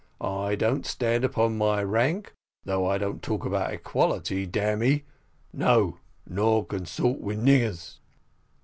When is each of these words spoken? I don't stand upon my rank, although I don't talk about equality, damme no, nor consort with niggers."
I 0.19 0.55
don't 0.55 0.87
stand 0.87 1.23
upon 1.23 1.59
my 1.59 1.83
rank, 1.83 2.33
although 2.65 2.87
I 2.87 2.97
don't 2.97 3.21
talk 3.21 3.45
about 3.45 3.71
equality, 3.71 4.47
damme 4.47 5.03
no, 5.53 5.99
nor 6.27 6.65
consort 6.65 7.19
with 7.21 7.39
niggers." 7.39 7.99